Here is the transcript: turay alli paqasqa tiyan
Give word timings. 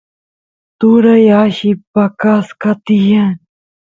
turay 0.77 1.25
alli 1.41 1.71
paqasqa 1.93 2.71
tiyan 2.85 3.33